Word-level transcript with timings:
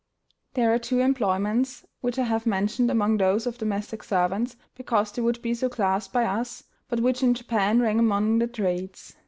[*318] 0.01 0.53
There 0.55 0.73
are 0.73 0.79
two 0.79 0.99
employments 1.05 1.85
which 1.99 2.17
I 2.17 2.23
have 2.23 2.47
mentioned 2.47 2.89
among 2.89 3.17
those 3.17 3.45
of 3.45 3.59
domestic 3.59 4.01
servants 4.01 4.55
because 4.73 5.11
they 5.11 5.21
would 5.21 5.39
be 5.43 5.53
so 5.53 5.69
classed 5.69 6.11
by 6.11 6.23
us, 6.25 6.63
but 6.89 7.01
which 7.01 7.21
in 7.21 7.35
Japan 7.35 7.81
rank 7.81 7.99
among 7.99 8.39
the 8.39 8.47
trades. 8.47 9.15